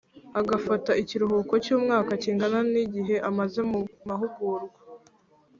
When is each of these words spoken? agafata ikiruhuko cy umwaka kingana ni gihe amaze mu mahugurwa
agafata 0.39 0.91
ikiruhuko 1.01 1.53
cy 1.63 1.71
umwaka 1.77 2.11
kingana 2.21 2.59
ni 2.71 2.83
gihe 2.93 3.15
amaze 3.29 3.59
mu 3.71 3.79
mahugurwa 4.07 4.77